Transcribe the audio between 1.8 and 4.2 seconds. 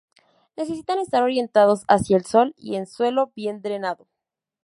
hacia el sol y en suelo bien drenado.